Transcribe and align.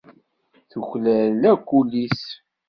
tuklal 0.69 1.41
akk 1.51 1.67
ul-is. 1.79 2.21